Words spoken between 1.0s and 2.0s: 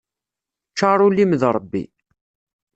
ul-im d Rebbi.